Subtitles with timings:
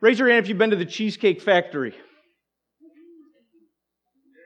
[0.00, 1.94] Raise your hand if you've been to the Cheesecake Factory.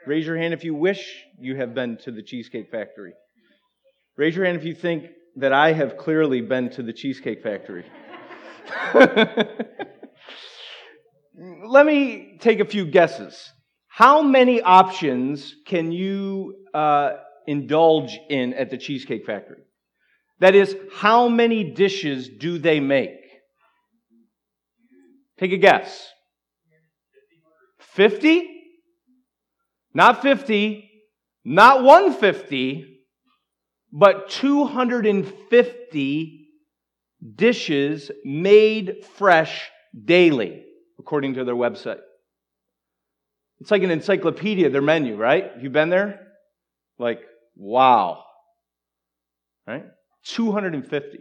[0.07, 3.13] Raise your hand if you wish you have been to the Cheesecake Factory.
[4.17, 7.85] Raise your hand if you think that I have clearly been to the Cheesecake Factory.
[11.67, 13.51] Let me take a few guesses.
[13.89, 17.15] How many options can you uh,
[17.47, 19.63] indulge in at the Cheesecake Factory?
[20.39, 23.20] That is, how many dishes do they make?
[25.41, 26.13] Take a guess.
[27.79, 28.47] 50?
[29.95, 30.89] Not 50,
[31.45, 32.99] not 150,
[33.91, 36.49] but 250
[37.35, 39.69] dishes made fresh
[40.05, 40.63] daily,
[40.99, 41.99] according to their website.
[43.61, 45.51] It's like an encyclopedia, their menu, right?
[45.61, 46.21] You've been there?
[46.99, 47.21] Like,
[47.57, 48.25] wow.
[49.67, 49.85] Right?
[50.25, 51.19] 250.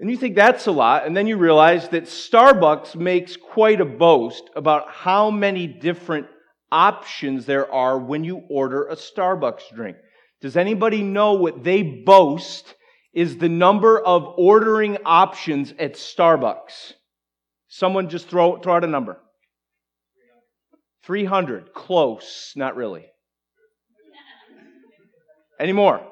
[0.00, 3.84] And you think that's a lot, and then you realize that Starbucks makes quite a
[3.84, 6.28] boast about how many different
[6.70, 9.96] options there are when you order a Starbucks drink.
[10.40, 12.74] Does anybody know what they boast
[13.12, 16.92] is the number of ordering options at Starbucks?
[17.66, 19.20] Someone just throw, throw out a number.
[21.04, 21.74] 300.
[21.74, 22.52] Close.
[22.54, 23.06] Not really.
[25.58, 26.06] Any more?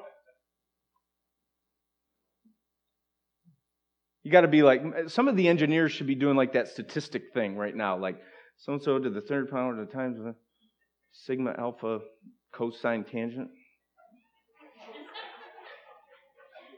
[4.27, 7.33] You got to be like, some of the engineers should be doing like that statistic
[7.33, 7.97] thing right now.
[7.97, 8.17] Like,
[8.57, 10.35] so and so to the third power of the times of
[11.13, 11.99] sigma alpha
[12.53, 13.47] cosine tangent.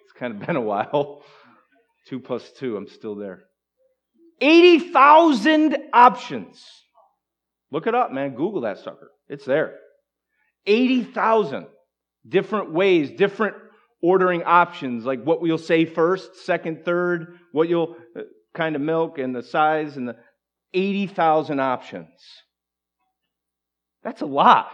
[0.04, 1.24] It's kind of been a while.
[2.08, 3.46] Two plus two, I'm still there.
[4.40, 6.64] 80,000 options.
[7.72, 8.36] Look it up, man.
[8.36, 9.10] Google that sucker.
[9.28, 9.74] It's there.
[10.68, 11.66] 80,000
[12.28, 13.56] different ways, different
[14.02, 18.22] ordering options, like what we'll say first, second, third, what you'll uh,
[18.54, 20.16] kind of milk and the size and the
[20.74, 22.08] 80,000 options.
[24.04, 24.72] That's a lot.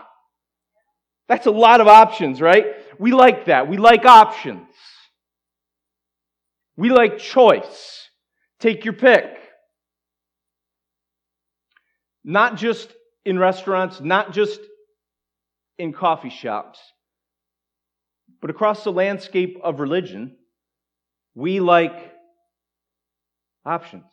[1.28, 2.66] That's a lot of options, right?
[3.00, 3.68] We like that.
[3.68, 4.68] We like options.
[6.78, 8.10] We like choice.
[8.60, 9.26] Take your pick.
[12.24, 12.92] Not just
[13.24, 14.60] in restaurants, not just
[15.78, 16.80] in coffee shops,
[18.46, 20.36] but across the landscape of religion,
[21.34, 22.14] we like
[23.66, 24.06] options.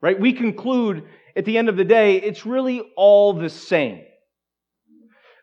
[0.00, 0.20] Right?
[0.20, 1.02] We conclude
[1.34, 4.04] at the end of the day, it's really all the same.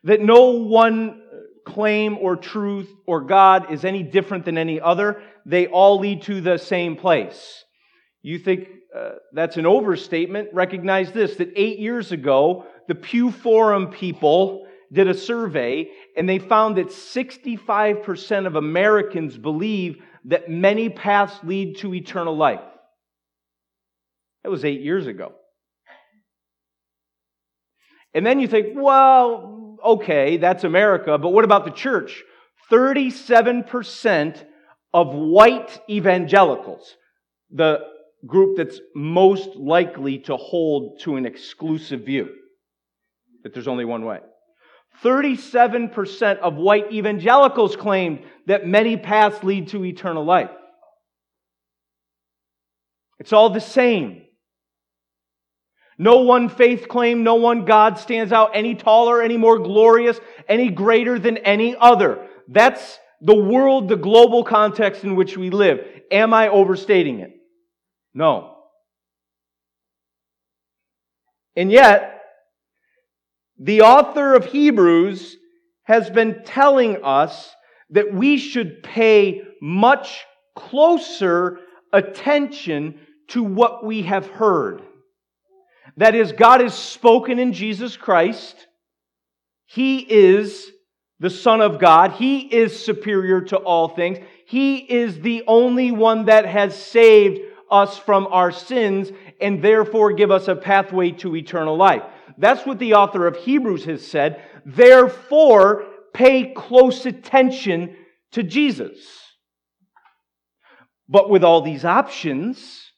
[0.05, 1.21] That no one
[1.65, 5.21] claim or truth or God is any different than any other.
[5.45, 7.65] They all lead to the same place.
[8.21, 10.53] You think uh, that's an overstatement?
[10.53, 16.39] Recognize this that eight years ago, the Pew Forum people did a survey and they
[16.39, 22.61] found that 65% of Americans believe that many paths lead to eternal life.
[24.43, 25.33] That was eight years ago.
[28.13, 32.23] And then you think, well, okay, that's America, but what about the church?
[32.71, 34.43] 37%
[34.93, 36.95] of white evangelicals,
[37.51, 37.79] the
[38.25, 42.29] group that's most likely to hold to an exclusive view,
[43.43, 44.19] that there's only one way.
[45.03, 50.49] 37% of white evangelicals claimed that many paths lead to eternal life.
[53.19, 54.23] It's all the same.
[55.97, 60.69] No one faith claim, no one God stands out any taller, any more glorious, any
[60.69, 62.27] greater than any other.
[62.47, 65.79] That's the world, the global context in which we live.
[66.11, 67.31] Am I overstating it?
[68.13, 68.55] No.
[71.55, 72.16] And yet,
[73.59, 75.37] the author of Hebrews
[75.83, 77.55] has been telling us
[77.89, 80.25] that we should pay much
[80.55, 81.59] closer
[81.93, 84.81] attention to what we have heard.
[85.97, 88.67] That is, God is spoken in Jesus Christ.
[89.65, 90.71] He is
[91.19, 92.11] the Son of God.
[92.11, 94.19] He is superior to all things.
[94.45, 97.39] He is the only one that has saved
[97.69, 99.11] us from our sins
[99.41, 102.03] and therefore give us a pathway to eternal life.
[102.37, 104.41] That's what the author of Hebrews has said.
[104.65, 107.95] Therefore, pay close attention
[108.31, 108.97] to Jesus.
[111.09, 112.91] But with all these options,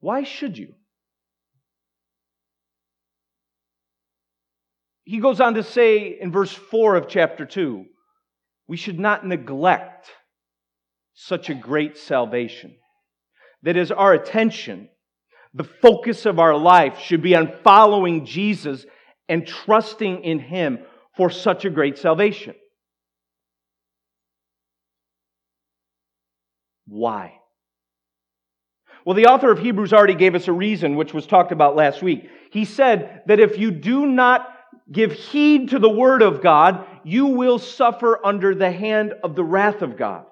[0.00, 0.74] why should you?
[5.04, 7.86] He goes on to say in verse 4 of chapter 2
[8.68, 10.10] we should not neglect
[11.14, 12.74] such a great salvation.
[13.62, 14.88] That is, our attention
[15.54, 18.86] the focus of our life should be on following Jesus
[19.28, 20.78] and trusting in Him
[21.16, 22.54] for such a great salvation.
[26.86, 27.34] Why?
[29.04, 32.02] Well, the author of Hebrews already gave us a reason, which was talked about last
[32.02, 32.28] week.
[32.50, 34.48] He said that if you do not
[34.90, 39.44] give heed to the word of God, you will suffer under the hand of the
[39.44, 40.24] wrath of God.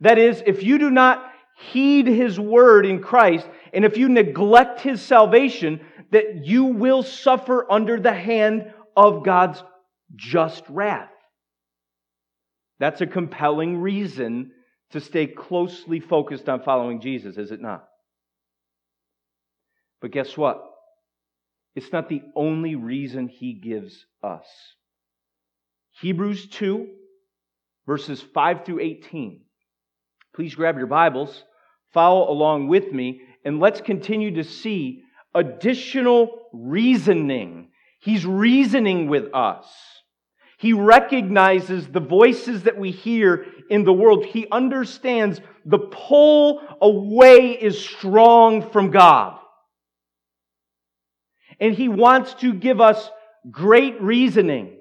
[0.00, 4.80] That is, if you do not heed his word in Christ, and if you neglect
[4.80, 5.80] his salvation,
[6.10, 9.62] that you will suffer under the hand of God's
[10.16, 11.10] just wrath.
[12.78, 14.52] That's a compelling reason
[14.92, 17.84] to stay closely focused on following Jesus, is it not?
[20.00, 20.64] But guess what?
[21.74, 24.46] It's not the only reason he gives us.
[26.00, 26.88] Hebrews 2,
[27.86, 29.42] verses 5 through 18.
[30.34, 31.44] Please grab your Bibles,
[31.92, 35.02] follow along with me, and let's continue to see
[35.34, 37.70] additional reasoning.
[38.00, 39.66] He's reasoning with us.
[40.58, 44.24] He recognizes the voices that we hear in the world.
[44.24, 49.38] He understands the pull away is strong from God.
[51.60, 53.10] And he wants to give us
[53.50, 54.76] great reasoning.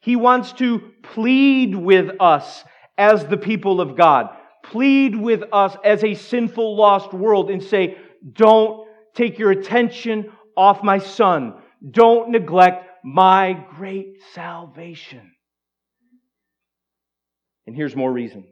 [0.00, 2.64] He wants to plead with us
[2.98, 4.30] as the people of God,
[4.72, 7.98] plead with us as a sinful, lost world, and say,
[8.32, 11.54] Don't take your attention off my son.
[11.88, 15.32] Don't neglect my great salvation.
[17.66, 18.44] And here's more reason.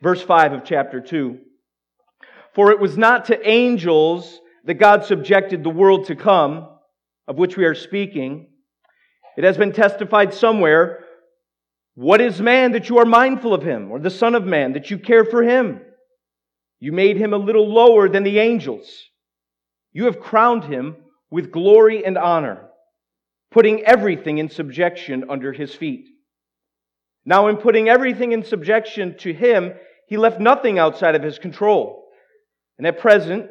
[0.00, 1.38] Verse 5 of chapter 2
[2.54, 6.68] For it was not to angels that God subjected the world to come,
[7.26, 8.48] of which we are speaking.
[9.36, 11.03] It has been testified somewhere
[11.94, 14.90] What is man that you are mindful of him, or the Son of Man that
[14.90, 15.80] you care for him?
[16.80, 18.88] You made him a little lower than the angels.
[19.92, 20.96] You have crowned him
[21.30, 22.68] with glory and honor
[23.54, 26.08] putting everything in subjection under his feet.
[27.24, 29.74] Now, in putting everything in subjection to him,
[30.08, 32.08] he left nothing outside of his control.
[32.78, 33.48] And at present,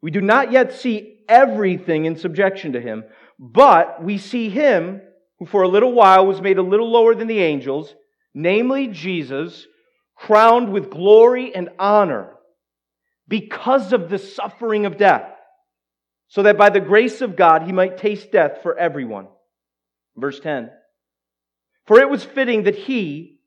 [0.00, 3.02] we do not yet see everything in subjection to him,
[3.40, 5.02] but we see him
[5.40, 7.94] who for a little while was made a little lower than the angels,
[8.34, 9.66] namely Jesus,
[10.14, 12.34] crowned with glory and honor
[13.26, 15.32] because of the suffering of death,
[16.28, 19.28] so that by the grace of God he might taste death for everyone.
[20.16, 20.70] Verse 10
[21.86, 23.38] For it was fitting that he,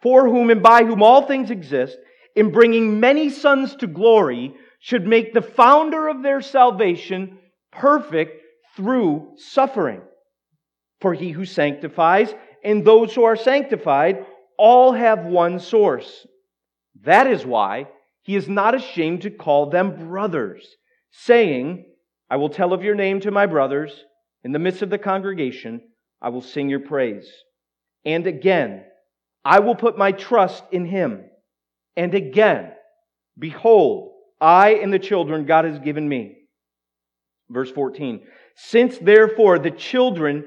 [0.00, 1.98] for whom and by whom all things exist,
[2.36, 7.38] in bringing many sons to glory, should make the founder of their salvation
[7.72, 8.40] perfect
[8.76, 10.02] through suffering.
[11.04, 12.34] For he who sanctifies
[12.64, 14.24] and those who are sanctified
[14.56, 16.26] all have one source.
[17.02, 17.88] That is why
[18.22, 20.66] he is not ashamed to call them brothers,
[21.10, 21.84] saying,
[22.30, 23.92] I will tell of your name to my brothers
[24.44, 25.82] in the midst of the congregation.
[26.22, 27.30] I will sing your praise.
[28.06, 28.84] And again,
[29.44, 31.22] I will put my trust in him.
[31.98, 32.72] And again,
[33.38, 36.38] behold, I and the children God has given me.
[37.50, 38.22] Verse 14.
[38.56, 40.46] Since therefore the children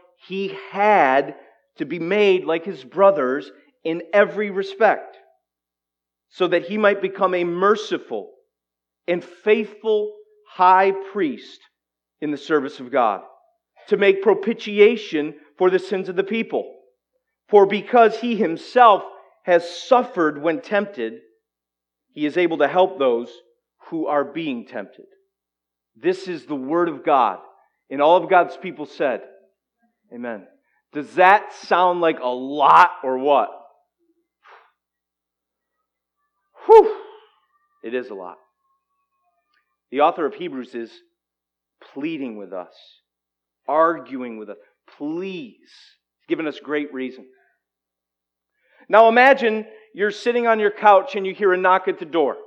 [0.27, 1.35] he had
[1.77, 3.51] to be made like his brothers
[3.83, 5.17] in every respect,
[6.29, 8.31] so that he might become a merciful
[9.07, 10.13] and faithful
[10.47, 11.59] high priest
[12.19, 13.21] in the service of God,
[13.87, 16.75] to make propitiation for the sins of the people.
[17.49, 19.03] For because he himself
[19.43, 21.13] has suffered when tempted,
[22.13, 23.31] he is able to help those
[23.89, 25.05] who are being tempted.
[25.95, 27.39] This is the word of God.
[27.89, 29.21] And all of God's people said,
[30.13, 30.45] Amen.
[30.93, 33.49] Does that sound like a lot or what?
[36.65, 36.97] Whew.
[37.83, 38.37] It is a lot.
[39.89, 40.91] The author of Hebrews is
[41.93, 42.73] pleading with us,
[43.67, 44.57] arguing with us.
[44.97, 45.55] Please.
[45.57, 47.25] He's given us great reason.
[48.89, 52.37] Now imagine you're sitting on your couch and you hear a knock at the door.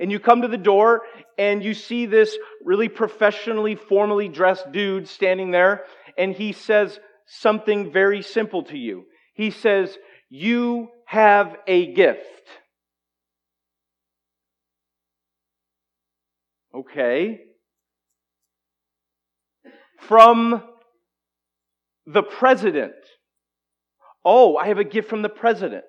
[0.00, 1.02] And you come to the door
[1.38, 5.84] and you see this really professionally, formally dressed dude standing there,
[6.18, 9.04] and he says something very simple to you.
[9.34, 9.96] He says,
[10.30, 12.20] You have a gift.
[16.74, 17.40] Okay
[20.08, 20.62] from
[22.06, 22.92] the president.
[24.24, 25.84] Oh, I have a gift from the president.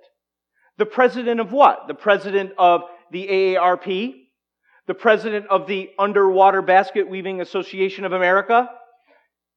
[0.77, 1.87] The president of what?
[1.87, 2.81] The president of
[3.11, 4.13] the AARP?
[4.87, 8.69] The president of the Underwater Basket Weaving Association of America?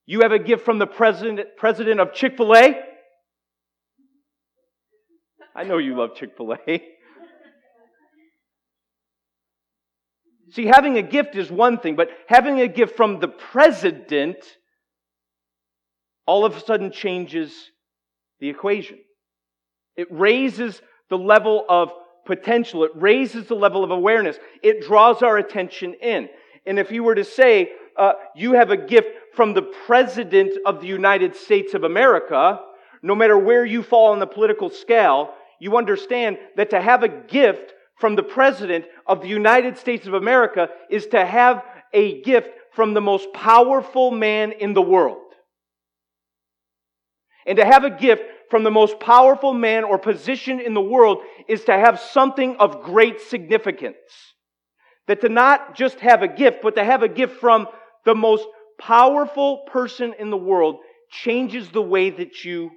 [0.06, 2.80] You have a gift from the president, president of Chick fil A?
[5.54, 6.82] I know you love Chick fil A.
[10.50, 14.38] See, having a gift is one thing, but having a gift from the president
[16.26, 17.70] all of a sudden changes
[18.40, 18.98] the equation.
[19.96, 21.90] It raises the level of
[22.28, 26.28] potential, it raises the level of awareness, it draws our attention in.
[26.66, 30.80] And if you were to say, uh, you have a gift from the President of
[30.80, 32.60] the United States of America,
[33.02, 37.08] no matter where you fall on the political scale, you understand that to have a
[37.08, 42.50] gift from the President of the United States of America is to have a gift
[42.72, 45.32] from the most powerful man in the world.
[47.46, 51.18] And to have a gift from the most powerful man or position in the world
[51.48, 53.96] is to have something of great significance.
[55.06, 57.66] That to not just have a gift, but to have a gift from
[58.04, 58.46] the most
[58.78, 60.76] powerful person in the world
[61.10, 62.70] changes the way that you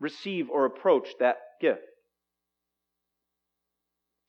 [0.00, 1.80] receive or approach that gift.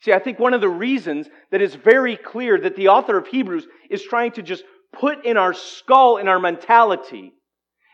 [0.01, 3.27] See, I think one of the reasons that is very clear that the author of
[3.27, 4.63] Hebrews is trying to just
[4.93, 7.33] put in our skull, in our mentality,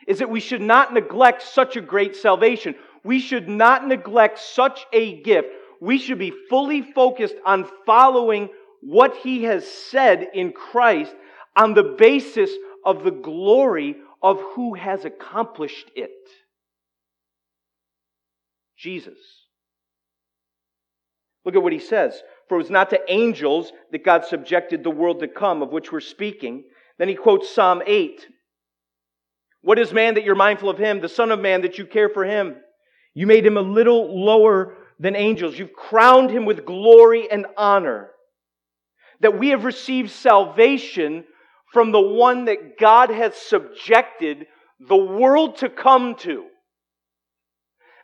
[0.06, 2.74] is that we should not neglect such a great salvation.
[3.04, 5.48] We should not neglect such a gift.
[5.80, 8.48] We should be fully focused on following
[8.80, 11.14] what he has said in Christ
[11.54, 12.50] on the basis
[12.84, 16.10] of the glory of who has accomplished it
[18.76, 19.18] Jesus.
[21.44, 22.20] Look at what he says.
[22.48, 25.90] For it was not to angels that God subjected the world to come, of which
[25.90, 26.64] we're speaking.
[26.98, 28.26] Then he quotes Psalm 8.
[29.66, 31.00] What is man that you're mindful of him?
[31.00, 32.54] The Son of Man that you care for him.
[33.14, 35.58] You made him a little lower than angels.
[35.58, 38.10] You've crowned him with glory and honor.
[39.22, 41.24] That we have received salvation
[41.72, 44.46] from the one that God has subjected
[44.78, 46.44] the world to come to.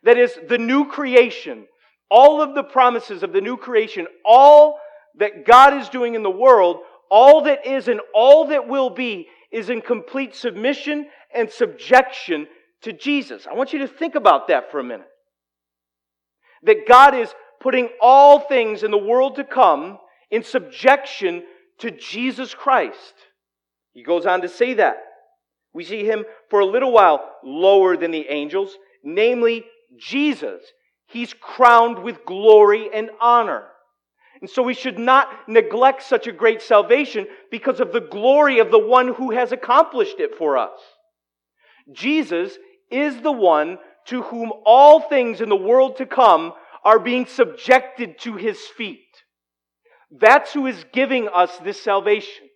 [0.03, 1.69] That is the new creation
[2.11, 4.79] all of the promises of the new creation, all
[5.19, 9.29] that God is doing in the world, all that is and all that will be,
[9.53, 12.47] is in complete submission and subjection
[12.83, 13.47] to Jesus.
[13.49, 15.09] I want you to think about that for a minute.
[16.65, 19.99] That God is putting all things in the world to come
[20.31, 21.43] in subjection
[21.79, 23.15] to Jesus Christ.
[23.93, 24.97] He goes on to say that.
[25.75, 29.65] We see him for a little while lower than the angels, namely
[29.99, 30.61] Jesus
[31.13, 33.65] He's crowned with glory and honor.
[34.41, 38.71] And so we should not neglect such a great salvation because of the glory of
[38.71, 40.81] the one who has accomplished it for us.
[41.91, 42.57] Jesus
[42.91, 46.53] is the one to whom all things in the world to come
[46.85, 49.01] are being subjected to his feet.
[50.11, 52.49] That's who is giving us this salvation.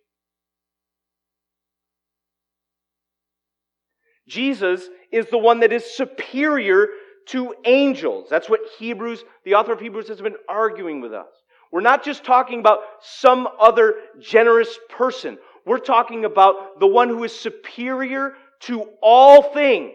[4.27, 6.87] Jesus is the one that is superior
[7.27, 8.27] to angels.
[8.29, 11.27] That's what Hebrews, the author of Hebrews, has been arguing with us.
[11.71, 15.37] We're not just talking about some other generous person.
[15.65, 19.93] We're talking about the one who is superior to all things.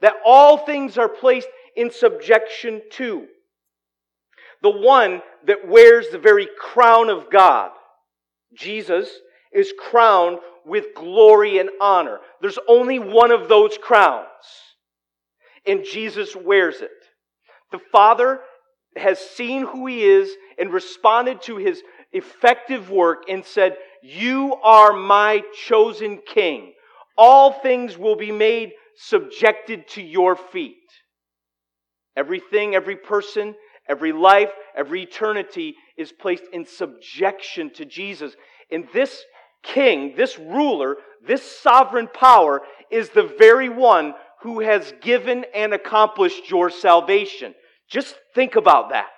[0.00, 3.26] That all things are placed in subjection to.
[4.62, 7.70] The one that wears the very crown of God.
[8.54, 9.08] Jesus
[9.52, 12.20] is crowned with glory and honor.
[12.40, 14.26] There's only one of those crowns
[15.66, 16.90] and Jesus wears it.
[17.72, 18.40] The Father
[18.96, 21.82] has seen who he is and responded to his
[22.12, 26.73] effective work and said, You are my chosen king.
[27.16, 30.76] All things will be made subjected to your feet.
[32.16, 33.54] Everything, every person,
[33.88, 38.34] every life, every eternity is placed in subjection to Jesus.
[38.70, 39.24] And this
[39.62, 46.50] king, this ruler, this sovereign power is the very one who has given and accomplished
[46.50, 47.54] your salvation.
[47.88, 49.08] Just think about that.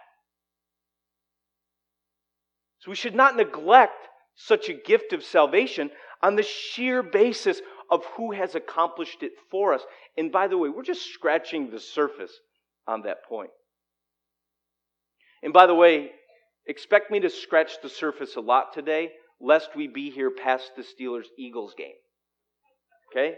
[2.81, 5.91] So we should not neglect such a gift of salvation
[6.23, 9.83] on the sheer basis of who has accomplished it for us.
[10.17, 12.33] And by the way, we're just scratching the surface
[12.87, 13.51] on that point.
[15.43, 16.11] And by the way,
[16.67, 20.83] expect me to scratch the surface a lot today, lest we be here past the
[20.83, 21.95] Steelers Eagles game.
[23.13, 23.35] Okay?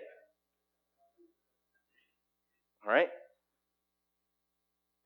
[2.86, 3.08] All right?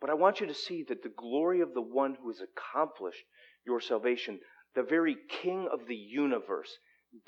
[0.00, 3.22] But I want you to see that the glory of the one who has accomplished
[3.64, 4.40] your salvation,
[4.74, 6.70] the very King of the universe,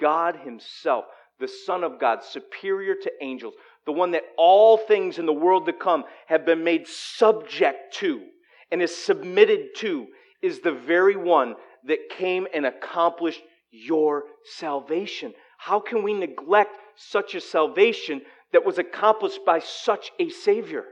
[0.00, 1.04] God Himself,
[1.41, 3.55] the Son of God, superior to angels,
[3.87, 8.23] the one that all things in the world to come have been made subject to
[8.71, 10.07] and is submitted to,
[10.43, 11.55] is the very one
[11.87, 14.25] that came and accomplished your
[14.57, 15.35] salvation.
[15.59, 18.23] How can we neglect such a salvation
[18.53, 20.85] that was accomplished by such a Savior?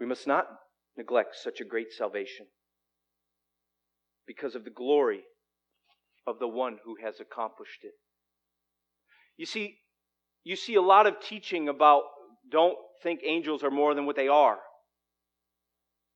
[0.00, 0.48] We must not
[0.96, 2.46] neglect such a great salvation
[4.26, 5.22] because of the glory
[6.26, 7.92] of the one who has accomplished it.
[9.36, 9.78] You see,
[10.44, 12.02] you see a lot of teaching about
[12.50, 14.58] don't think angels are more than what they are.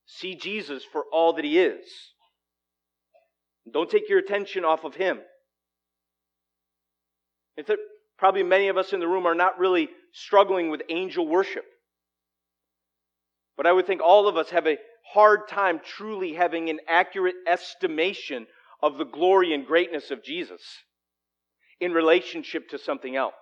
[0.06, 1.84] See Jesus for all that he is.
[3.72, 5.18] Don't take your attention off of him.
[7.56, 7.70] It's
[8.18, 11.64] probably many of us in the room are not really struggling with angel worship.
[13.56, 14.78] But I would think all of us have a
[15.12, 18.46] hard time truly having an accurate estimation
[18.82, 20.62] of the glory and greatness of Jesus
[21.80, 23.34] in relationship to something else.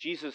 [0.00, 0.34] Jesus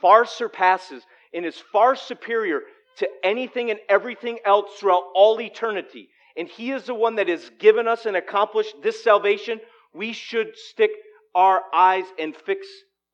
[0.00, 2.60] far surpasses and is far superior
[2.98, 6.08] to anything and everything else throughout all eternity.
[6.36, 9.60] And He is the one that has given us and accomplished this salvation.
[9.92, 10.90] We should stick
[11.34, 12.66] our eyes and fix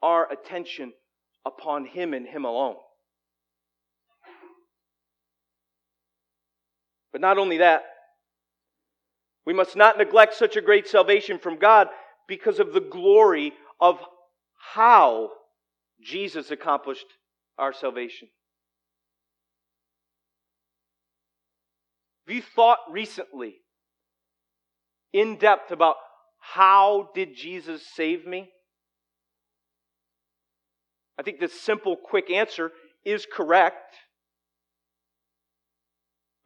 [0.03, 0.93] our attention
[1.47, 2.77] upon Him and Him alone.
[7.13, 7.83] But not only that,
[9.45, 11.89] we must not neglect such a great salvation from God
[12.29, 13.99] because of the glory of
[14.75, 15.31] how
[16.03, 17.07] Jesus accomplished
[17.59, 18.29] our salvation.
[22.27, 23.57] Have you thought recently
[25.13, 25.97] in depth about
[26.39, 28.51] how did Jesus save me?
[31.21, 32.73] I think the simple, quick answer
[33.05, 33.95] is correct.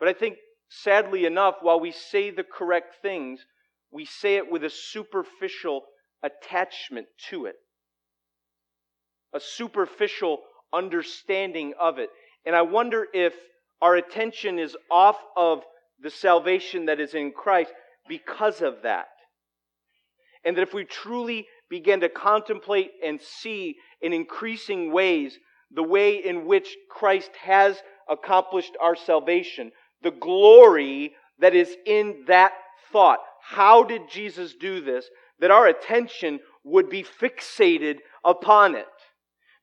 [0.00, 0.34] But I think
[0.68, 3.38] sadly enough, while we say the correct things,
[3.92, 5.82] we say it with a superficial
[6.24, 7.54] attachment to it,
[9.32, 10.40] a superficial
[10.72, 12.08] understanding of it.
[12.44, 13.32] And I wonder if
[13.80, 15.62] our attention is off of
[16.02, 17.72] the salvation that is in Christ
[18.08, 19.06] because of that.
[20.44, 25.36] And that if we truly begin to contemplate and see in increasing ways
[25.72, 32.52] the way in which Christ has accomplished our salvation, the glory that is in that
[32.92, 33.18] thought.
[33.42, 35.04] How did Jesus do this?
[35.40, 38.86] That our attention would be fixated upon it.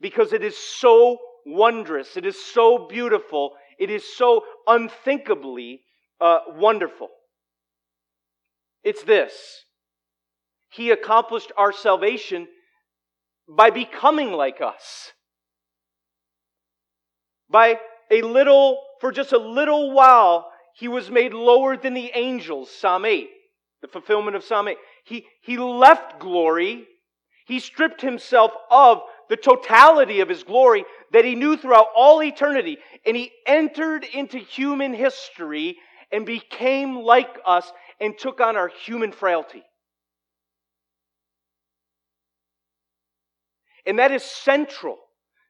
[0.01, 5.79] Because it is so wondrous, it is so beautiful, it is so unthinkably
[6.19, 7.07] uh, wonderful.
[8.83, 9.63] It's this
[10.71, 12.47] He accomplished our salvation
[13.47, 15.11] by becoming like us.
[17.49, 17.79] By
[18.09, 23.03] a little for just a little while, he was made lower than the angels, Psalm
[23.03, 23.29] 8,
[23.81, 24.77] the fulfillment of Psalm 8.
[25.03, 26.87] He, he left glory.
[27.45, 32.77] He stripped himself of the totality of his glory that he knew throughout all eternity.
[33.05, 35.77] And he entered into human history
[36.11, 39.63] and became like us and took on our human frailty.
[43.85, 44.97] And that is central.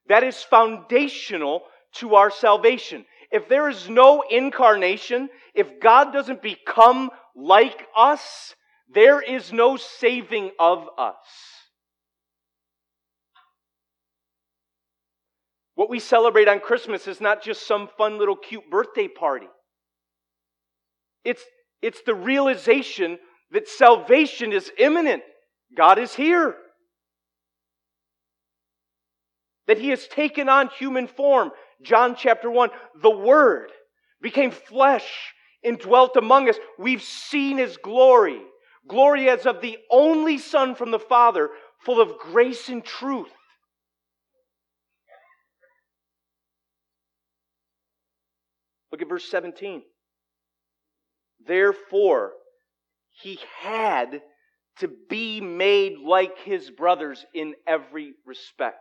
[0.07, 1.63] That is foundational
[1.95, 8.55] to our salvation if there is no incarnation, if God doesn't become like us,
[8.93, 11.15] there is no saving of us.
[15.75, 19.47] What we celebrate on Christmas is not just some fun little cute birthday party.
[21.23, 21.41] It's,
[21.81, 23.17] it's the realization
[23.51, 25.23] that salvation is imminent.
[25.75, 26.55] God is here.
[29.67, 32.69] That He has taken on human form John chapter 1,
[33.01, 33.71] the Word
[34.21, 36.57] became flesh and dwelt among us.
[36.77, 38.41] We've seen His glory.
[38.87, 41.49] Glory as of the only Son from the Father,
[41.85, 43.31] full of grace and truth.
[48.91, 49.83] Look at verse 17.
[51.45, 52.33] Therefore,
[53.11, 54.21] he had
[54.79, 58.79] to be made like his brothers in every respect.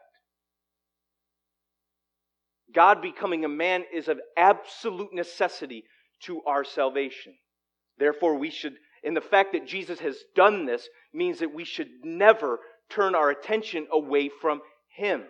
[2.75, 5.85] God becoming a man is of absolute necessity
[6.25, 7.35] to our salvation.
[7.99, 11.89] Therefore, we should, and the fact that Jesus has done this means that we should
[12.05, 14.61] never turn our attention away from
[14.95, 15.23] Him.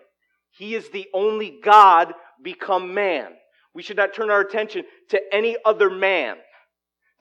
[0.50, 3.32] He is the only God become man.
[3.74, 6.36] We should not turn our attention to any other man,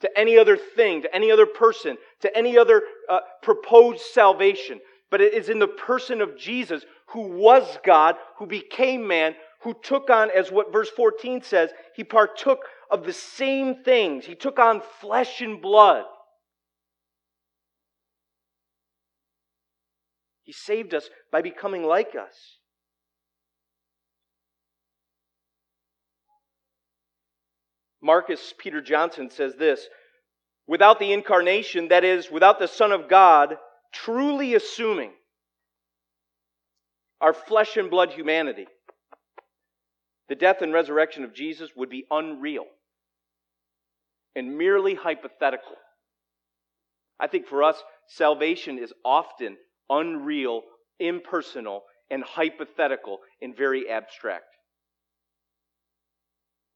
[0.00, 4.80] to any other thing, to any other person, to any other uh, proposed salvation.
[5.10, 9.74] But it is in the person of Jesus, who was God, who became man, who
[9.82, 14.24] took on, as what verse 14 says, he partook of the same things.
[14.24, 16.04] He took on flesh and blood.
[20.44, 22.58] He saved us by becoming like us.
[28.02, 29.86] Marcus Peter Johnson says this
[30.66, 33.56] without the incarnation, that is, without the Son of God,
[33.92, 35.10] truly assuming
[37.20, 38.66] our flesh and blood humanity,
[40.30, 42.64] the death and resurrection of Jesus would be unreal
[44.36, 45.74] and merely hypothetical.
[47.18, 49.56] I think for us, salvation is often
[49.90, 50.62] unreal,
[51.00, 54.44] impersonal, and hypothetical and very abstract.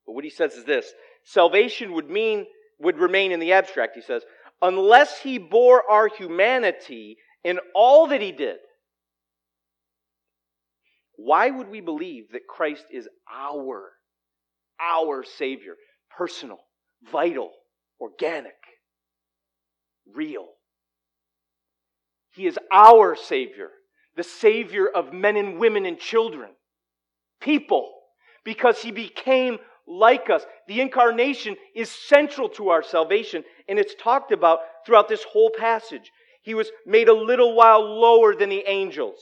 [0.04, 2.46] But what he says is this salvation would mean
[2.80, 4.24] would remain in the abstract, he says,
[4.62, 8.56] unless he bore our humanity in all that he did.
[11.16, 13.92] Why would we believe that Christ is our,
[14.80, 15.74] our Savior?
[16.16, 16.60] Personal,
[17.10, 17.52] vital,
[18.00, 18.54] organic,
[20.12, 20.46] real.
[22.34, 23.70] He is our Savior,
[24.16, 26.50] the Savior of men and women and children,
[27.40, 27.92] people,
[28.44, 30.44] because He became like us.
[30.66, 36.10] The incarnation is central to our salvation, and it's talked about throughout this whole passage.
[36.42, 39.20] He was made a little while lower than the angels.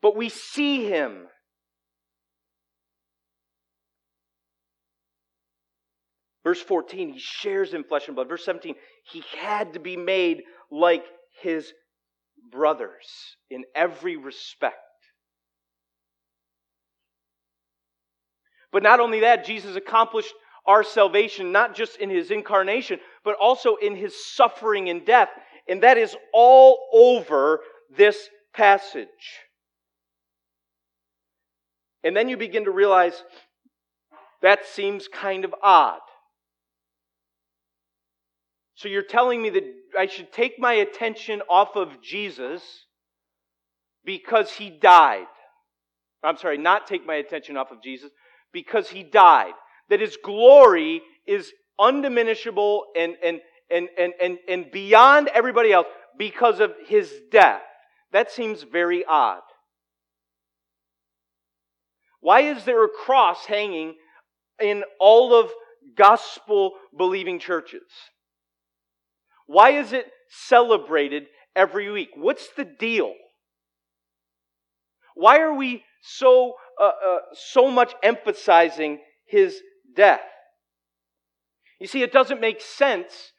[0.00, 1.26] But we see him.
[6.44, 8.28] Verse 14, he shares in flesh and blood.
[8.28, 8.74] Verse 17,
[9.10, 11.04] he had to be made like
[11.42, 11.72] his
[12.50, 14.76] brothers in every respect.
[18.72, 20.32] But not only that, Jesus accomplished
[20.66, 25.28] our salvation not just in his incarnation, but also in his suffering and death.
[25.68, 27.60] And that is all over
[27.96, 29.08] this passage.
[32.08, 33.22] And then you begin to realize
[34.40, 36.00] that seems kind of odd.
[38.76, 39.64] So you're telling me that
[39.98, 42.62] I should take my attention off of Jesus
[44.06, 45.26] because he died.
[46.24, 48.10] I'm sorry, not take my attention off of Jesus
[48.54, 49.52] because he died.
[49.90, 53.40] That his glory is undiminishable and, and,
[53.70, 57.60] and, and, and, and beyond everybody else because of his death.
[58.12, 59.42] That seems very odd.
[62.28, 63.94] Why is there a cross hanging
[64.60, 65.50] in all of
[65.96, 67.88] gospel believing churches?
[69.46, 71.22] Why is it celebrated
[71.56, 72.10] every week?
[72.16, 73.14] What's the deal?
[75.14, 79.62] Why are we so uh, uh, so much emphasizing his
[79.96, 80.20] death.
[81.80, 83.32] You see, it doesn't make sense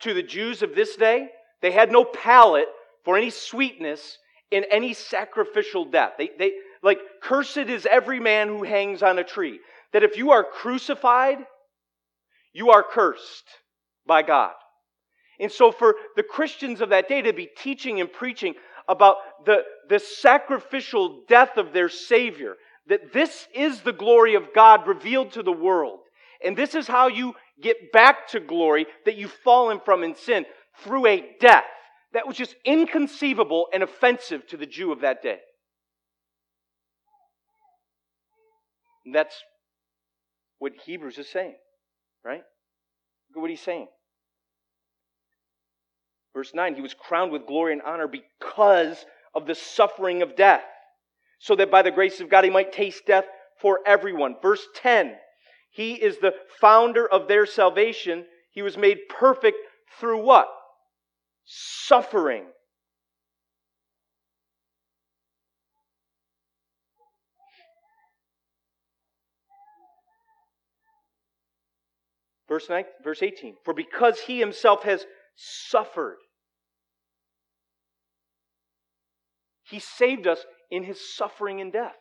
[0.00, 1.28] to the Jews of this day.
[1.62, 2.68] They had no palate
[3.02, 4.18] for any sweetness
[4.50, 6.12] in any sacrificial death.
[6.18, 6.52] They, they,
[6.86, 9.58] like, cursed is every man who hangs on a tree.
[9.92, 11.38] That if you are crucified,
[12.52, 13.44] you are cursed
[14.06, 14.52] by God.
[15.40, 18.54] And so, for the Christians of that day to be teaching and preaching
[18.88, 22.54] about the, the sacrificial death of their Savior,
[22.86, 25.98] that this is the glory of God revealed to the world.
[26.44, 30.46] And this is how you get back to glory that you've fallen from in sin
[30.84, 31.64] through a death
[32.12, 35.40] that was just inconceivable and offensive to the Jew of that day.
[39.06, 39.34] And that's
[40.58, 41.54] what Hebrews is saying,
[42.24, 42.42] right?
[43.30, 43.86] Look at what he's saying.
[46.34, 50.64] Verse 9, he was crowned with glory and honor because of the suffering of death
[51.38, 53.24] so that by the grace of God he might taste death
[53.60, 54.36] for everyone.
[54.42, 55.14] Verse 10
[55.70, 58.24] He is the founder of their salvation.
[58.50, 59.58] He was made perfect
[60.00, 60.48] through what?
[61.44, 62.44] Suffering.
[72.48, 75.04] Verse, 9, verse 18 For because he himself has
[75.34, 76.16] suffered,
[79.64, 81.96] he saved us in his suffering and death.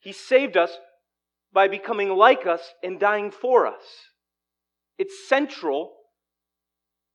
[0.00, 0.70] He saved us
[1.52, 3.82] by becoming like us and dying for us.
[4.98, 5.92] It's central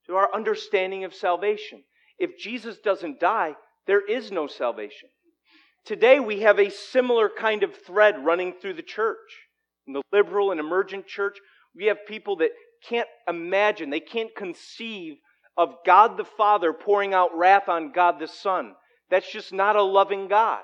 [0.07, 1.83] to our understanding of salvation.
[2.17, 3.55] If Jesus doesn't die,
[3.85, 5.09] there is no salvation.
[5.85, 9.17] Today, we have a similar kind of thread running through the church.
[9.87, 11.37] In the liberal and emergent church,
[11.75, 12.49] we have people that
[12.87, 15.15] can't imagine, they can't conceive
[15.57, 18.73] of God the Father pouring out wrath on God the Son.
[19.09, 20.61] That's just not a loving God.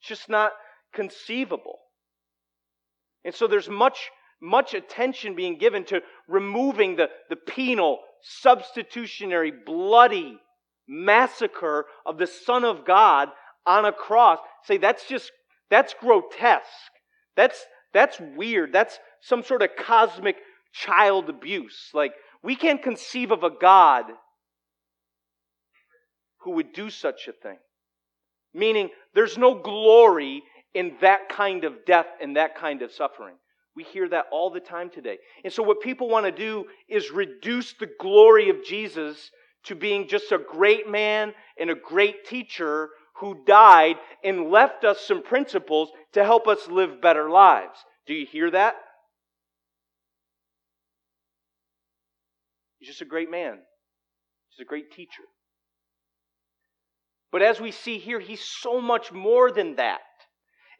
[0.00, 0.52] It's just not
[0.94, 1.78] conceivable.
[3.24, 4.10] And so there's much,
[4.42, 10.38] much attention being given to removing the, the penal, substitutionary, bloody
[10.86, 13.28] massacre of the Son of God
[13.64, 14.38] on a cross.
[14.64, 15.32] Say that's just
[15.70, 16.92] That's grotesque.
[17.36, 17.64] That's,
[17.96, 18.72] that's weird.
[18.72, 20.36] That's some sort of cosmic
[20.72, 21.90] child abuse.
[21.94, 24.04] Like, we can't conceive of a God
[26.40, 27.56] who would do such a thing.
[28.52, 30.42] Meaning, there's no glory
[30.74, 33.34] in that kind of death and that kind of suffering.
[33.74, 35.16] We hear that all the time today.
[35.42, 39.30] And so, what people want to do is reduce the glory of Jesus
[39.64, 45.00] to being just a great man and a great teacher who died and left us
[45.00, 47.78] some principles to help us live better lives.
[48.06, 48.74] Do you hear that?
[52.78, 53.58] He's just a great man.
[54.50, 55.22] He's a great teacher.
[57.32, 60.00] But as we see here, he's so much more than that.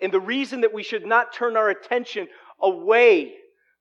[0.01, 2.29] And the reason that we should not turn our attention
[2.61, 3.33] away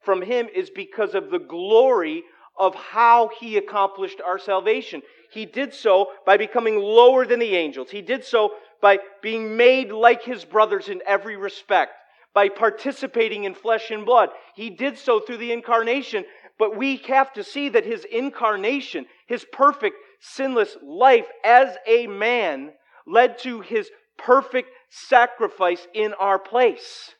[0.01, 2.23] from him is because of the glory
[2.57, 5.01] of how he accomplished our salvation.
[5.31, 7.89] He did so by becoming lower than the angels.
[7.89, 11.93] He did so by being made like his brothers in every respect,
[12.33, 14.29] by participating in flesh and blood.
[14.55, 16.25] He did so through the incarnation.
[16.57, 22.71] But we have to see that his incarnation, his perfect, sinless life as a man,
[23.05, 27.13] led to his perfect sacrifice in our place.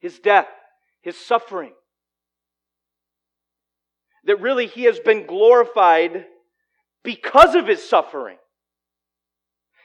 [0.00, 0.48] His death,
[1.02, 1.72] his suffering.
[4.24, 6.26] That really he has been glorified
[7.04, 8.36] because of his suffering.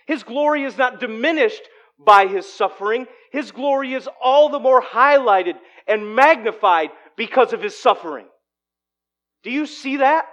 [0.06, 1.62] His glory is not diminished
[1.98, 3.08] by his suffering.
[3.32, 5.56] His glory is all the more highlighted
[5.88, 8.26] and magnified because of his suffering.
[9.44, 10.26] Do you see that?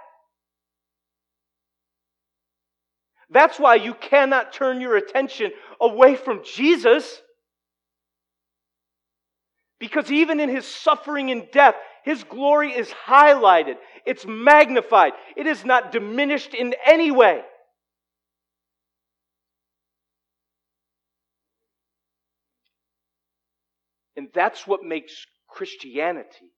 [3.29, 7.21] That's why you cannot turn your attention away from Jesus.
[9.79, 15.63] Because even in his suffering and death, his glory is highlighted, it's magnified, it is
[15.63, 17.41] not diminished in any way.
[24.15, 26.51] And that's what makes Christianity,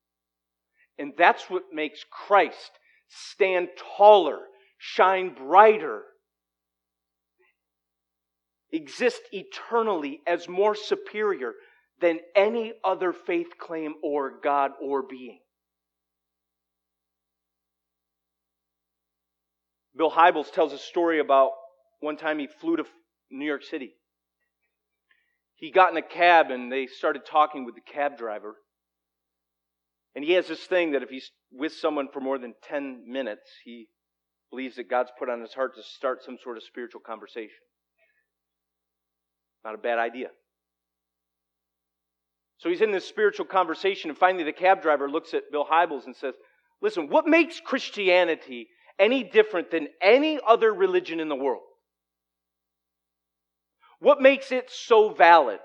[0.97, 2.71] and that's what makes Christ
[3.09, 4.39] stand taller,
[4.77, 6.03] shine brighter,
[8.71, 11.53] exist eternally as more superior
[12.01, 15.39] than any other faith claim or God or being.
[19.95, 21.51] Bill Hybels tells a story about
[21.99, 22.85] one time he flew to
[23.29, 23.93] New York City.
[25.55, 28.55] He got in a cab and they started talking with the cab driver.
[30.15, 33.49] And he has this thing that if he's with someone for more than 10 minutes,
[33.63, 33.87] he
[34.49, 37.49] believes that God's put on his heart to start some sort of spiritual conversation.
[39.63, 40.27] Not a bad idea.
[42.63, 46.05] So he's in this spiritual conversation, and finally the cab driver looks at Bill Hybels
[46.05, 46.33] and says,
[46.81, 51.63] Listen, what makes Christianity any different than any other religion in the world?
[53.99, 55.59] What makes it so valid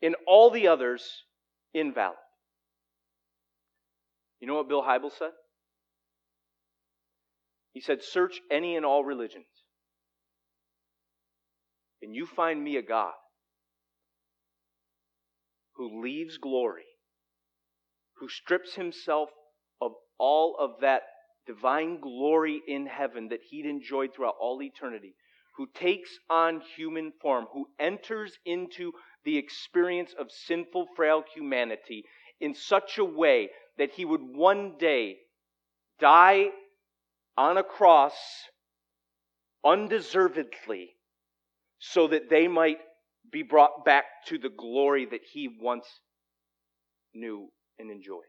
[0.00, 1.08] in all the others
[1.72, 2.16] invalid?
[4.40, 5.30] You know what Bill Hybels said?
[7.74, 9.46] He said, Search any and all religions,
[12.02, 13.12] and you find me a God
[15.82, 16.84] who leaves glory,
[18.18, 19.30] who strips himself
[19.80, 21.02] of all of that
[21.44, 25.12] divine glory in heaven that he'd enjoyed throughout all eternity,
[25.56, 28.92] who takes on human form, who enters into
[29.24, 32.04] the experience of sinful, frail humanity
[32.40, 35.16] in such a way that he would one day
[35.98, 36.46] die
[37.36, 38.14] on a cross
[39.64, 40.94] undeservedly
[41.80, 42.78] so that they might
[43.32, 45.86] be brought back to the glory that he once
[47.14, 48.20] knew and enjoyed.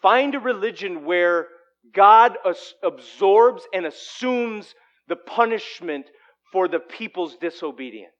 [0.00, 1.46] Find a religion where
[1.94, 2.36] God
[2.82, 4.74] absorbs and assumes
[5.08, 6.06] the punishment
[6.52, 8.10] for the people's disobedience.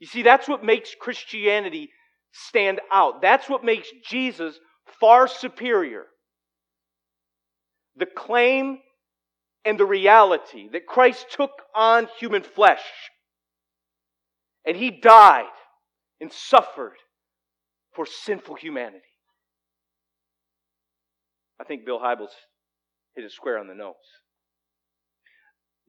[0.00, 1.90] You see, that's what makes Christianity
[2.32, 3.20] stand out.
[3.20, 4.58] That's what makes Jesus
[4.98, 6.06] far superior.
[7.96, 8.78] The claim
[9.64, 12.82] and the reality that Christ took on human flesh
[14.64, 15.44] and he died
[16.20, 16.96] and suffered
[17.94, 19.02] for sinful humanity.
[21.60, 22.28] I think Bill Hybels
[23.14, 23.94] hit it square on the nose.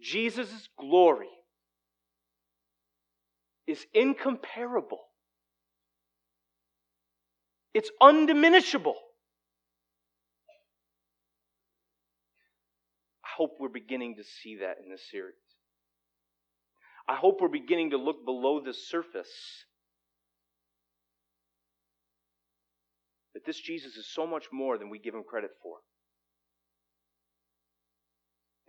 [0.01, 1.29] Jesus' glory
[3.67, 4.99] is incomparable.
[7.73, 8.95] It's undiminishable.
[13.41, 15.33] Hope we're beginning to see that in this series.
[17.07, 19.33] I hope we're beginning to look below the surface.
[23.33, 25.77] That this Jesus is so much more than we give him credit for.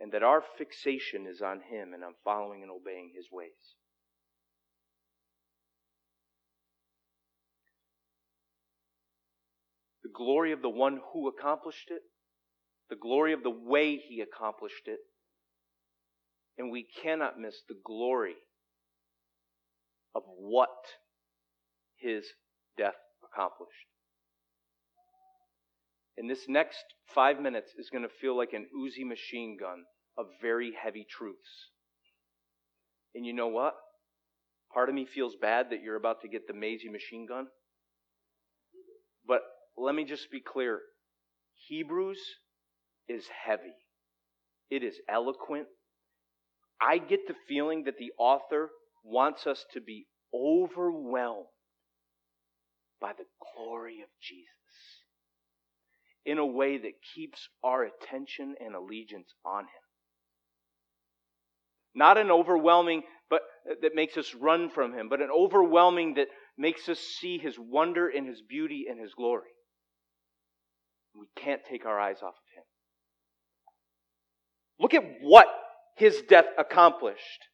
[0.03, 3.77] and that our fixation is on Him and on following and obeying His ways.
[10.03, 12.01] The glory of the one who accomplished it,
[12.93, 14.99] the glory of the way He accomplished it,
[16.59, 18.35] and we cannot miss the glory
[20.13, 20.69] of what
[21.97, 22.23] His
[22.77, 23.71] death accomplished.
[26.17, 26.83] And this next
[27.15, 31.71] five minutes is going to feel like an Uzi machine gun of very heavy truths.
[33.15, 33.73] And you know what?
[34.71, 37.47] Part of me feels bad that you're about to get the Maisie machine gun.
[39.27, 39.41] But
[39.75, 40.79] let me just be clear
[41.67, 42.19] Hebrews
[43.07, 43.75] is heavy,
[44.69, 45.67] it is eloquent.
[46.81, 48.69] I get the feeling that the author
[49.03, 51.45] wants us to be overwhelmed
[52.99, 54.49] by the glory of Jesus
[56.25, 59.83] in a way that keeps our attention and allegiance on Him.
[61.95, 63.41] Not an overwhelming, but
[63.81, 68.07] that makes us run from Him, but an overwhelming that makes us see His wonder
[68.07, 69.51] and His beauty and His glory.
[71.15, 72.35] We can't take our eyes off.
[74.79, 75.47] Look at what
[75.95, 77.47] His death accomplished.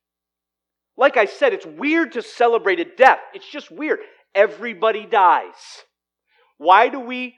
[0.97, 3.19] Like I said, it's weird to celebrate a death.
[3.33, 3.99] It's just weird.
[4.35, 5.53] Everybody dies.
[6.57, 7.35] Why do we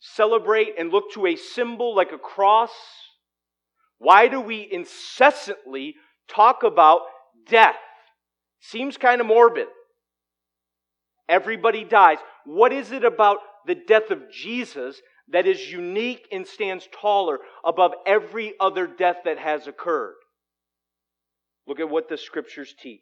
[0.00, 2.70] celebrate and look to a symbol like a cross?
[3.98, 5.94] Why do we incessantly
[6.28, 7.00] talk about
[7.48, 7.76] death?
[8.60, 9.66] Seems kind of morbid.
[11.28, 12.18] Everybody dies.
[12.44, 17.92] What is it about the death of Jesus that is unique and stands taller above
[18.06, 20.14] every other death that has occurred?
[21.66, 23.00] Look at what the scriptures teach.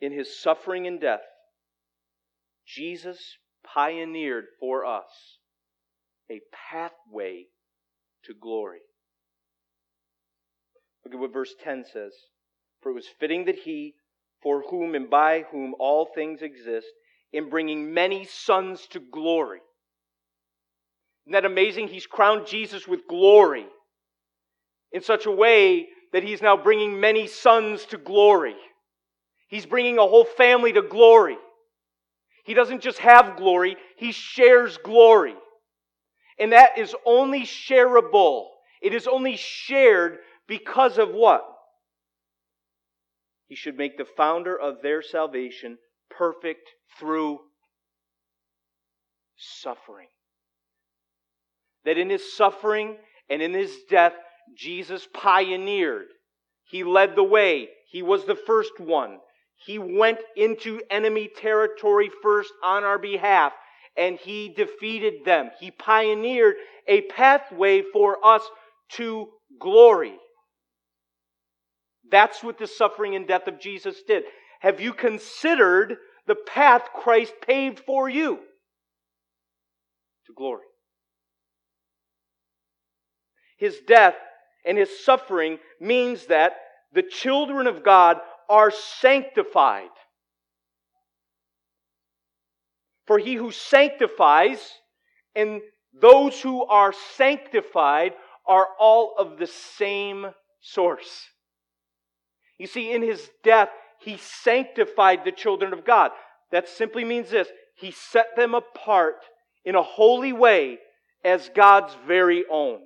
[0.00, 1.20] In his suffering and death,
[2.66, 5.38] Jesus pioneered for us
[6.30, 7.46] a pathway
[8.24, 8.80] to glory.
[11.04, 12.12] Look at what verse 10 says.
[12.82, 13.94] For it was fitting that he,
[14.42, 16.86] for whom and by whom all things exist,
[17.32, 19.60] in bringing many sons to glory.
[21.26, 21.88] Isn't that amazing?
[21.88, 23.66] He's crowned Jesus with glory
[24.92, 28.54] in such a way that he's now bringing many sons to glory.
[29.48, 31.36] He's bringing a whole family to glory.
[32.44, 35.34] He doesn't just have glory, he shares glory.
[36.38, 38.46] And that is only shareable.
[38.80, 41.42] It is only shared because of what?
[43.48, 45.78] He should make the founder of their salvation
[46.10, 47.40] perfect through
[49.36, 50.08] suffering.
[51.84, 52.96] That in his suffering
[53.30, 54.14] and in his death,
[54.56, 56.06] Jesus pioneered.
[56.68, 57.68] He led the way.
[57.90, 59.18] He was the first one.
[59.64, 63.52] He went into enemy territory first on our behalf
[63.96, 65.50] and he defeated them.
[65.58, 66.56] He pioneered
[66.86, 68.42] a pathway for us
[68.92, 69.28] to
[69.58, 70.14] glory.
[72.10, 74.24] That's what the suffering and death of Jesus did.
[74.60, 78.38] Have you considered the path Christ paved for you
[80.26, 80.64] to glory?
[83.58, 84.14] His death
[84.64, 86.56] and his suffering means that
[86.92, 89.88] the children of God are sanctified.
[93.06, 94.58] For he who sanctifies
[95.34, 95.60] and
[96.00, 98.12] those who are sanctified
[98.46, 100.26] are all of the same
[100.60, 101.24] source.
[102.58, 106.10] You see, in his death, he sanctified the children of God.
[106.52, 109.16] That simply means this He set them apart
[109.64, 110.78] in a holy way
[111.24, 112.80] as God's very own.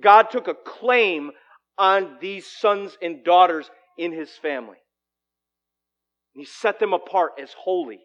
[0.00, 1.30] God took a claim
[1.76, 4.78] on these sons and daughters in his family.
[6.32, 8.00] He set them apart as holy.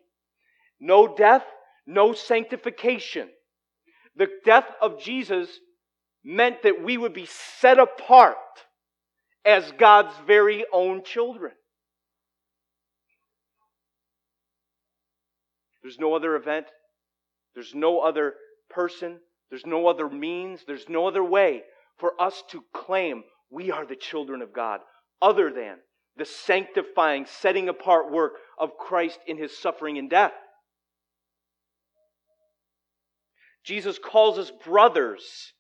[0.80, 1.44] No death,
[1.86, 3.30] no sanctification.
[4.16, 5.50] The death of Jesus
[6.24, 8.36] meant that we would be set apart
[9.46, 11.52] as God's very own children.
[15.84, 16.66] There's no other event,
[17.54, 18.34] there's no other
[18.72, 19.20] person,
[19.52, 21.62] there's no other means, there's no other way
[22.00, 24.80] for us to claim we are the children of God
[25.22, 25.78] other than
[26.18, 30.32] the sanctifying, setting apart work of Christ in his suffering and death.
[33.64, 35.54] Jesus calls us brothers.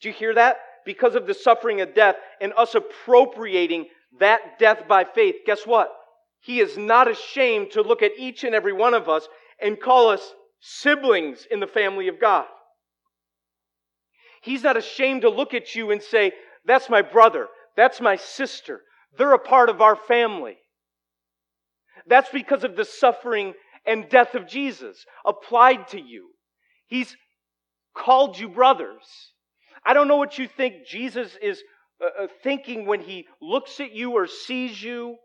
[0.00, 0.56] Do you hear that?
[0.84, 3.86] Because of the suffering of death and us appropriating
[4.18, 5.90] that death by faith, guess what?
[6.40, 9.28] He is not ashamed to look at each and every one of us
[9.60, 12.46] and call us siblings in the family of God.
[14.42, 16.32] He's not ashamed to look at you and say,
[16.64, 18.80] That's my brother, that's my sister,
[19.16, 20.56] they're a part of our family.
[22.08, 23.54] That's because of the suffering
[23.86, 26.30] and death of Jesus applied to you.
[26.86, 27.16] He's
[27.94, 29.32] called you brothers.
[29.84, 31.62] I don't know what you think Jesus is
[32.00, 35.16] uh, uh, thinking when he looks at you or sees you.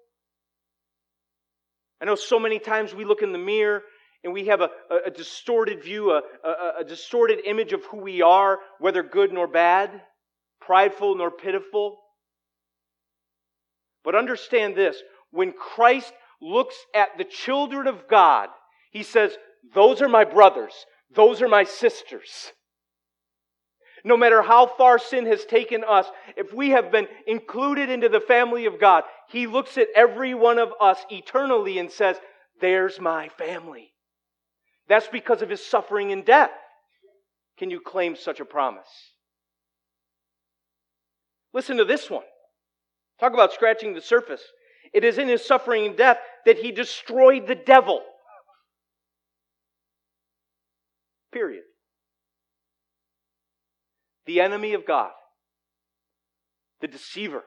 [2.02, 3.84] I know so many times we look in the mirror
[4.24, 7.98] and we have a, a, a distorted view, a, a, a distorted image of who
[7.98, 10.02] we are, whether good nor bad,
[10.62, 11.98] prideful nor pitiful.
[14.04, 15.02] But understand this
[15.32, 18.50] when Christ looks at the children of God,
[18.92, 19.38] he says,
[19.74, 20.74] Those are my brothers,
[21.14, 22.52] those are my sisters.
[24.04, 28.20] No matter how far sin has taken us, if we have been included into the
[28.22, 32.18] family of God, He looks at every one of us eternally and says,
[32.62, 33.92] There's my family.
[34.88, 36.52] That's because of His suffering and death.
[37.58, 38.88] Can you claim such a promise?
[41.54, 42.24] Listen to this one.
[43.20, 44.44] Talk about scratching the surface.
[44.94, 48.02] It is in his suffering and death that he destroyed the devil.
[51.32, 51.64] Period.
[54.28, 55.12] The enemy of God,
[56.82, 57.44] the deceiver,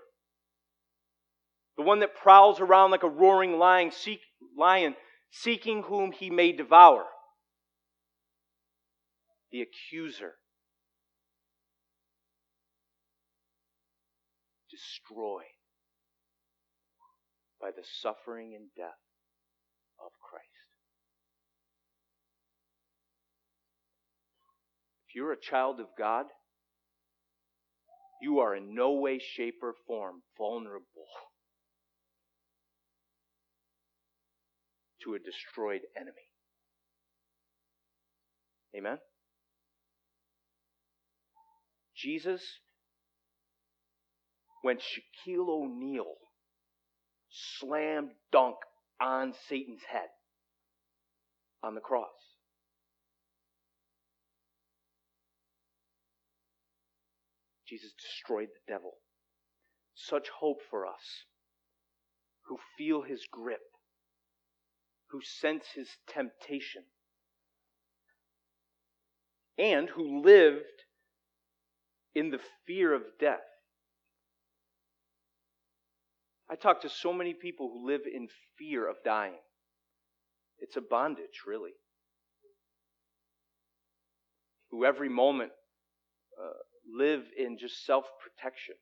[1.76, 4.20] the one that prowls around like a roaring lion, seek,
[4.56, 4.96] lion
[5.30, 7.04] seeking whom he may devour,
[9.52, 10.32] the accuser,
[14.70, 15.44] destroyed
[17.60, 18.88] by the suffering and death
[20.02, 20.46] of Christ.
[25.06, 26.26] If you're a child of God,
[28.22, 30.84] you are in no way, shape, or form vulnerable
[35.04, 36.16] to a destroyed enemy.
[38.76, 38.98] Amen?
[41.96, 42.42] Jesus,
[44.62, 46.14] when Shaquille O'Neal
[47.58, 48.56] slam dunk
[49.00, 50.08] on Satan's head
[51.62, 52.08] on the cross.
[57.70, 58.94] Jesus destroyed the devil.
[59.94, 61.26] Such hope for us
[62.48, 63.60] who feel his grip,
[65.10, 66.82] who sense his temptation,
[69.56, 70.64] and who lived
[72.12, 73.38] in the fear of death.
[76.50, 78.26] I talk to so many people who live in
[78.58, 79.38] fear of dying.
[80.58, 81.70] It's a bondage, really.
[84.72, 85.52] Who every moment
[86.40, 86.50] uh,
[86.96, 88.74] live in just self protection,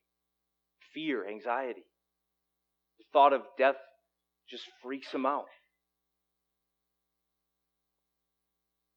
[0.95, 1.85] fear, anxiety.
[2.99, 3.77] The thought of death
[4.49, 5.47] just freaks them out.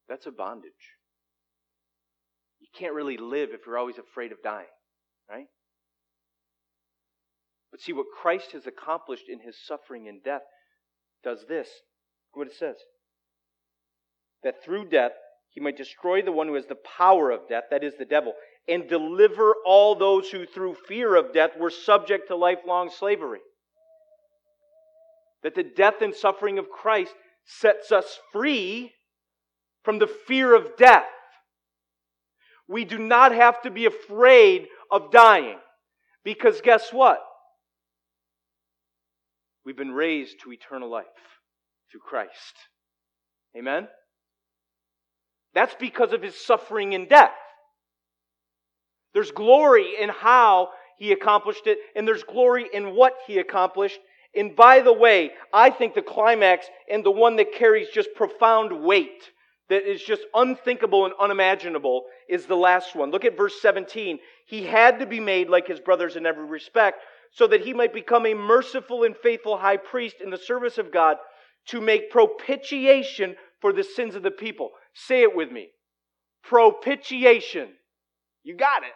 [0.08, 0.72] That's a bondage.
[2.60, 4.66] You can't really live if you're always afraid of dying,
[5.30, 5.46] right?
[7.70, 10.42] But see, what Christ has accomplished in his suffering and death
[11.24, 11.68] does this.
[12.34, 12.76] Look what it says.
[14.44, 15.12] That through death,
[15.50, 18.34] he might destroy the one who has the power of death, that is the devil,
[18.68, 23.40] and deliver all those who through fear of death were subject to lifelong slavery.
[25.42, 28.92] That the death and suffering of Christ sets us free
[29.82, 31.04] from the fear of death.
[32.68, 35.58] We do not have to be afraid of dying.
[36.24, 37.20] Because guess what?
[39.64, 41.06] We've been raised to eternal life
[41.90, 42.54] through Christ.
[43.56, 43.88] Amen?
[45.54, 47.32] That's because of his suffering and death.
[49.14, 53.98] There's glory in how he accomplished it, and there's glory in what he accomplished.
[54.34, 58.84] And by the way, I think the climax and the one that carries just profound
[58.84, 59.30] weight,
[59.68, 63.10] that is just unthinkable and unimaginable, is the last one.
[63.10, 64.18] Look at verse 17.
[64.46, 67.02] He had to be made like his brothers in every respect,
[67.32, 70.92] so that he might become a merciful and faithful high priest in the service of
[70.92, 71.16] God
[71.66, 74.70] to make propitiation for the sins of the people.
[74.94, 75.68] Say it with me.
[76.42, 77.68] Propitiation.
[78.44, 78.92] You got it.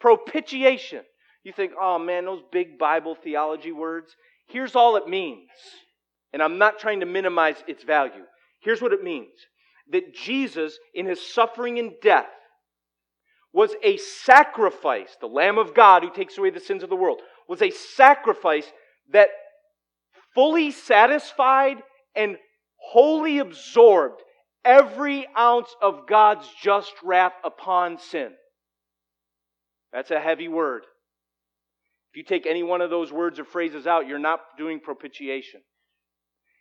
[0.00, 1.02] Propitiation.
[1.44, 4.14] You think, oh man, those big Bible theology words.
[4.48, 5.48] Here's all it means.
[6.32, 8.24] And I'm not trying to minimize its value.
[8.60, 9.30] Here's what it means
[9.90, 12.26] that Jesus, in his suffering and death,
[13.52, 17.20] was a sacrifice, the Lamb of God who takes away the sins of the world,
[17.48, 18.70] was a sacrifice
[19.10, 19.28] that
[20.34, 21.78] fully satisfied
[22.14, 22.36] and
[22.76, 24.20] wholly absorbed
[24.64, 28.32] every ounce of God's just wrath upon sin.
[29.92, 30.84] That's a heavy word.
[32.10, 35.60] If you take any one of those words or phrases out, you're not doing propitiation.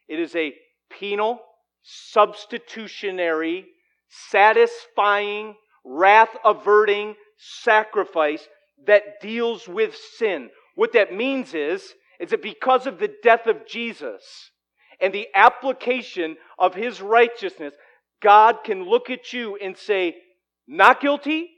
[0.08, 0.54] It is a
[0.90, 1.40] penal,
[1.84, 3.66] substitutionary,
[4.10, 8.48] satisfying wrath averting sacrifice
[8.86, 10.50] that deals with sin.
[10.76, 14.24] What that means is, is that because of the death of Jesus
[15.00, 17.74] and the application of his righteousness,
[18.22, 20.16] God can look at you and say,
[20.68, 21.50] Not guilty,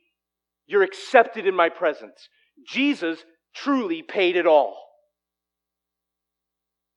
[0.69, 2.29] you're accepted in my presence.
[2.67, 3.17] Jesus
[3.55, 4.77] truly paid it all.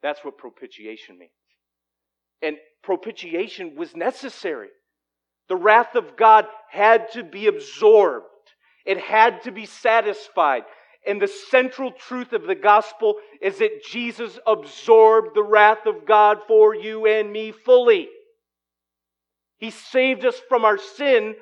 [0.03, 1.31] That's what propitiation means.
[2.43, 4.69] And propitiation was necessary.
[5.49, 8.27] The wrath of God had to be absorbed,
[8.85, 10.63] it had to be satisfied.
[11.05, 16.39] And the central truth of the gospel is that Jesus absorbed the wrath of God
[16.47, 18.09] for you and me fully.
[19.57, 21.35] He saved us from our sin,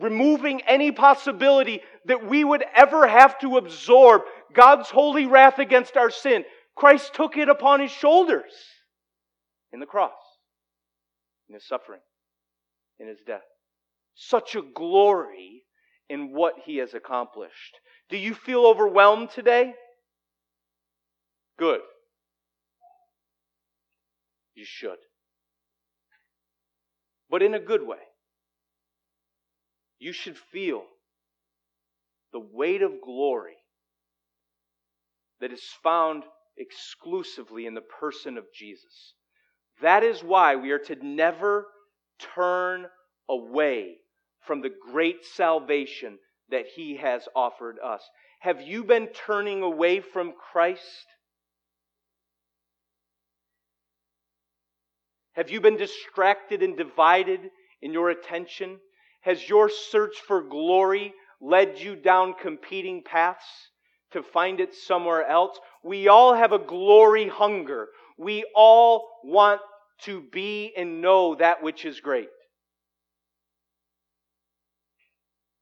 [0.00, 4.22] removing any possibility that we would ever have to absorb
[4.52, 6.44] God's holy wrath against our sin.
[6.76, 8.52] Christ took it upon his shoulders
[9.72, 10.12] in the cross,
[11.48, 12.00] in his suffering,
[12.98, 13.42] in his death.
[14.14, 15.64] Such a glory
[16.08, 17.78] in what he has accomplished.
[18.10, 19.74] Do you feel overwhelmed today?
[21.58, 21.80] Good.
[24.54, 24.98] You should.
[27.30, 27.98] But in a good way.
[30.04, 30.84] You should feel
[32.30, 33.56] the weight of glory
[35.40, 36.24] that is found
[36.58, 39.14] exclusively in the person of Jesus.
[39.80, 41.68] That is why we are to never
[42.34, 42.84] turn
[43.30, 43.94] away
[44.46, 46.18] from the great salvation
[46.50, 48.02] that He has offered us.
[48.40, 51.06] Have you been turning away from Christ?
[55.32, 57.40] Have you been distracted and divided
[57.80, 58.80] in your attention?
[59.24, 63.70] Has your search for glory led you down competing paths
[64.12, 65.58] to find it somewhere else?
[65.82, 67.88] We all have a glory hunger.
[68.18, 69.62] We all want
[70.02, 72.28] to be and know that which is great.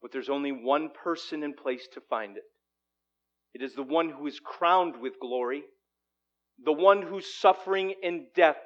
[0.00, 2.42] But there's only one person in place to find it.
[3.54, 5.62] It is the one who is crowned with glory,
[6.64, 8.56] the one whose suffering and death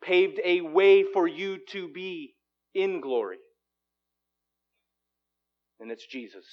[0.00, 2.34] paved a way for you to be
[2.72, 3.38] in glory.
[5.80, 6.44] And it's Jesus.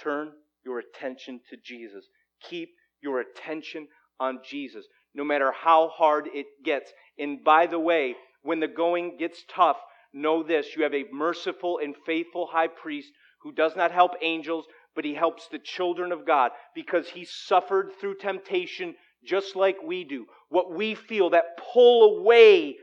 [0.00, 0.32] Turn
[0.64, 2.04] your attention to Jesus.
[2.48, 2.70] Keep
[3.02, 3.88] your attention
[4.20, 6.92] on Jesus, no matter how hard it gets.
[7.18, 9.78] And by the way, when the going gets tough,
[10.12, 13.10] know this you have a merciful and faithful high priest
[13.42, 17.90] who does not help angels, but he helps the children of God because he suffered
[18.00, 20.26] through temptation just like we do.
[20.48, 22.76] What we feel, that pull away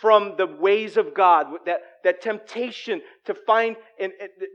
[0.00, 3.76] from the ways of God, that, that temptation to find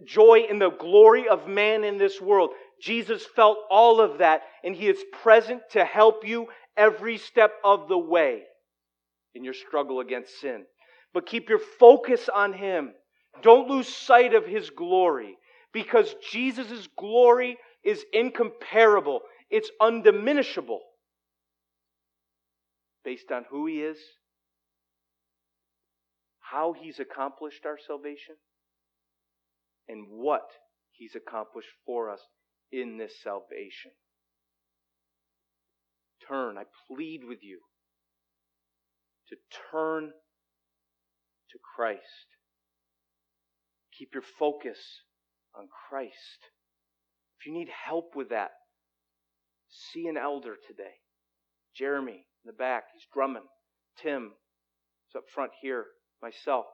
[0.05, 2.51] joy in the glory of man in this world.
[2.81, 6.47] Jesus felt all of that, and he is present to help you
[6.77, 8.43] every step of the way
[9.35, 10.63] in your struggle against sin.
[11.13, 12.91] But keep your focus on him.
[13.41, 15.37] Don't lose sight of his glory
[15.73, 20.79] because Jesus' glory is incomparable, it's undiminishable
[23.03, 23.97] based on who he is,
[26.51, 28.35] how he's accomplished our salvation,
[29.87, 30.47] and what
[30.91, 32.21] he's accomplished for us
[32.71, 33.91] in this salvation.
[36.27, 37.59] Turn, I plead with you
[39.29, 39.35] to
[39.71, 40.11] turn
[41.51, 42.27] to Christ.
[43.97, 44.77] Keep your focus
[45.55, 46.51] on Christ.
[47.39, 48.51] If you need help with that,
[49.69, 50.99] see an elder today.
[51.75, 52.11] Jeremy
[52.43, 53.47] in the back, he's drumming.
[54.01, 54.31] Tim
[55.09, 55.85] is up front here,
[56.21, 56.65] myself.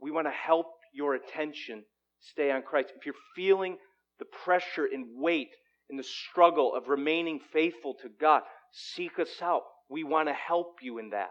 [0.00, 1.84] We want to help your attention
[2.20, 2.92] stay on Christ.
[2.96, 3.76] If you're feeling
[4.18, 5.50] the pressure and weight
[5.90, 8.42] and the struggle of remaining faithful to God,
[8.72, 9.62] seek us out.
[9.90, 11.30] We want to help you in that.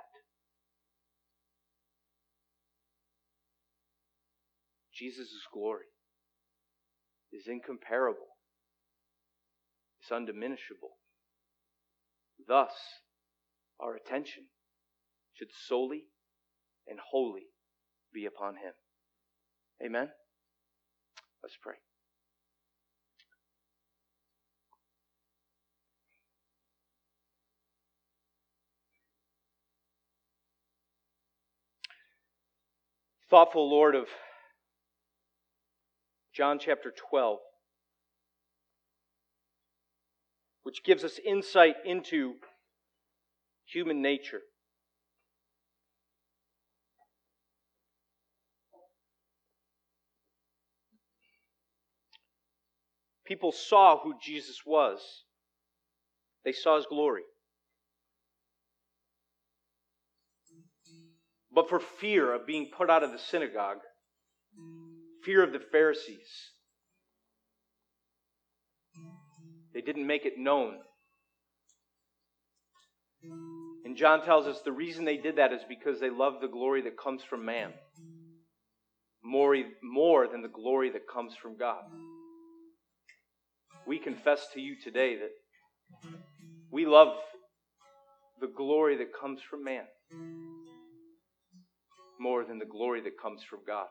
[4.94, 5.86] Jesus' glory
[7.32, 8.28] is incomparable,
[10.02, 10.92] it's undiminishable.
[12.48, 12.74] Thus,
[13.80, 14.44] our attention
[15.34, 16.04] should solely
[16.88, 17.48] and holy
[18.14, 18.74] be upon Him.
[19.84, 20.10] Amen?
[21.42, 21.76] Let's pray.
[33.30, 34.06] Thoughtful Lord of
[36.36, 37.40] John chapter 12,
[40.62, 42.36] which gives us insight into
[43.66, 44.42] human nature.
[53.26, 55.00] People saw who Jesus was.
[56.44, 57.24] They saw his glory.
[61.54, 63.78] But for fear of being put out of the synagogue,
[65.24, 66.52] fear of the Pharisees.
[69.74, 70.80] They didn't make it known.
[73.86, 76.82] And John tells us the reason they did that is because they loved the glory
[76.82, 77.72] that comes from man
[79.24, 81.84] more, more than the glory that comes from God.
[83.86, 86.12] We confess to you today that
[86.72, 87.16] we love
[88.40, 89.84] the glory that comes from man
[92.20, 93.88] more than the glory that comes from God.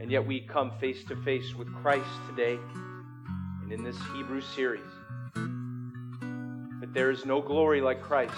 [0.00, 2.58] And yet we come face to face with Christ today
[3.62, 4.82] and in this Hebrew series.
[6.80, 8.36] But there is no glory like Christ's.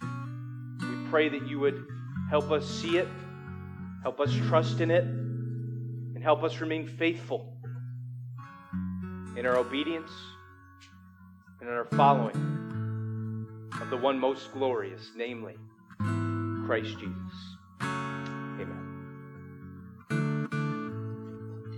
[0.00, 1.84] We pray that you would
[2.30, 3.08] help us see it,
[4.02, 5.04] help us trust in it,
[6.22, 7.52] and help us remain faithful
[9.36, 10.12] in our obedience
[11.58, 13.48] and in our following
[13.80, 15.56] of the one most glorious, namely
[16.64, 17.51] Christ Jesus.